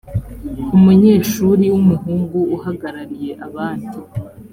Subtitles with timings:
[0.75, 3.95] umunyeshuri w umuhungu uhagarariye abandi